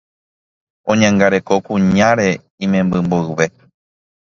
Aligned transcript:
oñangareko 0.91 1.53
kuñáre 1.65 2.29
imemby 2.63 2.97
mboyve 3.05 3.45